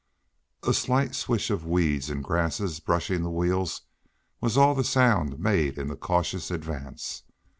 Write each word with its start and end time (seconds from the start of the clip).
A 0.63 0.73
slight 0.73 1.13
swish 1.13 1.51
of 1.51 1.63
weeds 1.63 2.09
and 2.09 2.23
grasses 2.23 2.79
brushing 2.79 3.21
the 3.21 3.29
wheels 3.29 3.81
was 4.39 4.57
all 4.57 4.73
the 4.73 4.83
sound 4.83 5.37
made 5.37 5.77
in 5.77 5.89
the 5.89 5.95
cautious 5.95 6.49
advance. 6.49 7.21